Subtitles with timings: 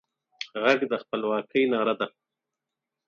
[0.61, 2.07] غږ د خپلواکۍ ناره ده